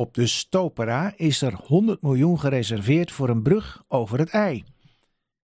[0.00, 4.64] Op de Stopera is er 100 miljoen gereserveerd voor een brug over het IJ.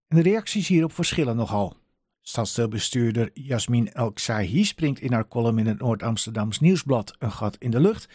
[0.08, 1.76] En de reacties hierop verschillen nogal.
[2.20, 7.80] Stadsdeelbestuurder Jasmin El-Ksahi springt in haar column in het Noord-Amsterdams Nieuwsblad een gat in de
[7.80, 8.08] lucht,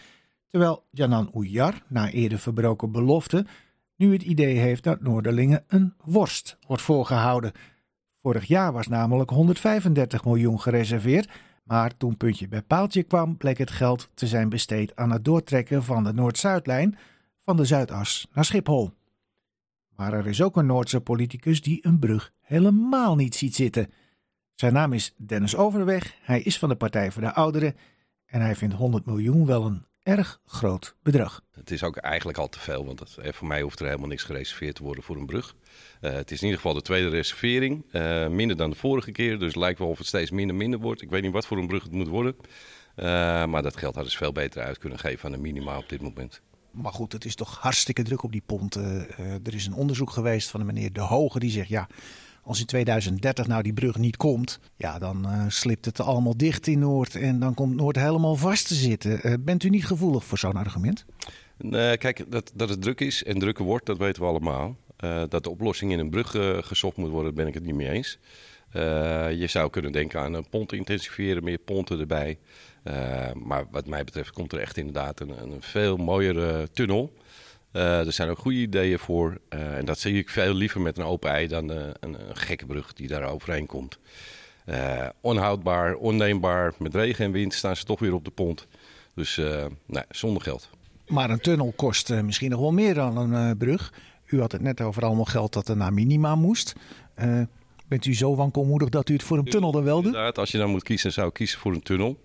[0.48, 3.46] terwijl Janan Oejar, na eerder verbroken belofte,
[3.96, 7.52] nu het idee heeft dat Noorderlingen een worst wordt voorgehouden.
[8.22, 11.30] Vorig jaar was namelijk 135 miljoen gereserveerd,
[11.70, 15.84] maar toen puntje bij paaltje kwam, bleek het geld te zijn besteed aan het doortrekken
[15.84, 16.98] van de Noord-Zuidlijn
[17.46, 18.92] van de Zuidas naar Schiphol.
[19.96, 23.92] Maar er is ook een Noordse politicus die een brug helemaal niet ziet zitten.
[24.56, 27.76] Zijn naam is Dennis Overweg, hij is van de Partij voor de Ouderen
[28.26, 31.42] en hij vindt 100 miljoen wel een erg groot bedrag.
[31.52, 34.24] Het is ook eigenlijk al te veel, want het, voor mij hoeft er helemaal niks
[34.24, 35.56] gereserveerd te worden voor een brug.
[36.02, 39.40] Uh, het is in ieder geval de tweede reservering, uh, minder dan de vorige keer,
[39.40, 41.02] dus het lijkt wel of het steeds minder minder wordt.
[41.02, 42.36] Ik weet niet wat voor een brug het moet worden,
[42.96, 43.06] uh,
[43.46, 46.02] maar dat geld hadden ze veel beter uit kunnen geven aan de minima op dit
[46.02, 46.42] moment.
[46.72, 49.08] Maar goed, het is toch hartstikke druk op die ponten.
[49.18, 51.88] er is een onderzoek geweest van de meneer De Hoge die zegt ja
[52.44, 56.68] als in 2030 nou die brug niet komt, ja, dan uh, slipt het allemaal dicht
[56.68, 59.20] in Noord en dan komt Noord helemaal vast te zitten.
[59.24, 61.06] Uh, bent u niet gevoelig voor zo'n argument?
[61.58, 64.76] Nee, kijk, dat, dat het druk is en drukker wordt, dat weten we allemaal.
[65.04, 66.32] Uh, dat de oplossing in een brug
[66.66, 68.20] gezocht moet worden, ben ik het niet mee eens.
[69.40, 72.38] je zou kunnen denken aan een pont intensiveren, meer ponten erbij.
[73.34, 77.14] maar wat mij betreft komt er echt inderdaad een, een veel mooiere tunnel.
[77.74, 79.38] Uh, er zijn ook goede ideeën voor.
[79.50, 82.36] Uh, en dat zie ik veel liever met een open ei dan uh, een, een,
[82.36, 84.00] gekke brug die daar overheen komt.
[85.22, 86.74] onhoudbaar, onneembaar.
[86.78, 88.68] Met regen en wind staan ze toch weer op de pont.
[89.16, 89.42] Dus
[89.86, 90.70] nee, zonder geld.
[91.08, 93.94] Maar een tunnel kost misschien nog wel meer dan een brug.
[94.26, 96.74] U had het net over allemaal geld dat er naar minima moest.
[97.88, 100.06] bent u zo wankelmoedig dat u het voor een tunnel dan wel doet?
[100.06, 102.20] Inderdaad, als je dan moet kiezen, zou ik kiezen voor een tunnel.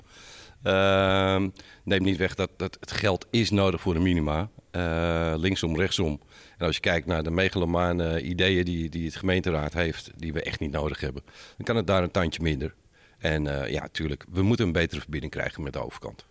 [0.64, 1.42] Uh,
[1.84, 4.48] neem niet weg dat, dat het geld is nodig voor de minima.
[4.76, 6.20] Uh, linksom, rechtsom.
[6.58, 10.42] En als je kijkt naar de megalomane ideeën die, die het gemeenteraad heeft, die we
[10.42, 11.22] echt niet nodig hebben,
[11.56, 12.74] dan kan het daar een tandje minder.
[13.18, 16.26] En uh, ja, natuurlijk, we moeten een betere verbinding krijgen met de overkant.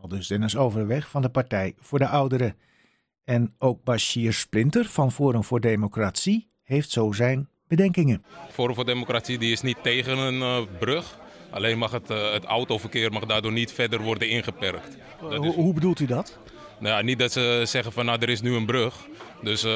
[0.00, 2.56] Al dus Dennis Overweg van de Partij voor de Ouderen.
[3.24, 8.24] En ook Bashir Splinter van Forum voor Democratie heeft zo zijn bedenkingen.
[8.50, 11.18] Forum voor Democratie die is niet tegen een uh, brug.
[11.50, 14.96] Alleen mag het, uh, het autoverkeer mag daardoor niet verder worden ingeperkt.
[15.22, 15.54] Uh, is...
[15.54, 16.38] Hoe bedoelt u dat?
[16.80, 18.94] Nou ja, niet dat ze zeggen van nou er is nu een brug.
[19.42, 19.70] Dus uh,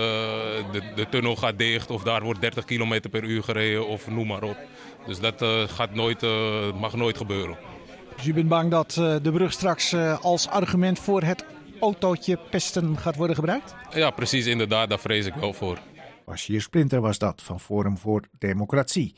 [0.73, 4.27] de, de tunnel gaat dicht of daar wordt 30 km per uur gereden of noem
[4.27, 4.57] maar op.
[5.07, 6.23] Dus dat gaat nooit,
[6.81, 7.57] mag nooit gebeuren.
[8.17, 11.45] Dus u bent bang dat de brug straks als argument voor het
[11.81, 13.75] autootje pesten gaat worden gebruikt?
[13.95, 14.89] Ja, precies inderdaad.
[14.89, 15.79] Daar vrees ik wel voor.
[16.25, 19.15] Bashir Splinter was dat van Forum voor Democratie.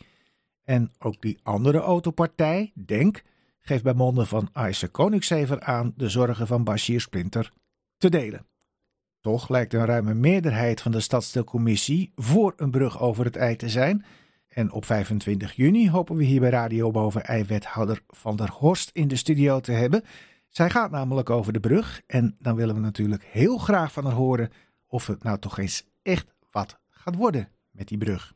[0.64, 3.22] En ook die andere autopartij, Denk,
[3.60, 7.50] geeft bij monden van Aise Koningszever aan de zorgen van Bashir Splinter
[7.98, 8.46] te delen.
[9.20, 13.68] Toch lijkt een ruime meerderheid van de stadsdeelcommissie voor een brug over het ei te
[13.68, 14.04] zijn.
[14.48, 19.08] En op 25 juni hopen we hier bij Radio Boven Ei-wethouder Van der Horst in
[19.08, 20.04] de studio te hebben.
[20.48, 24.14] Zij gaat namelijk over de brug en dan willen we natuurlijk heel graag van haar
[24.14, 24.50] horen
[24.86, 28.34] of het nou toch eens echt wat gaat worden met die brug.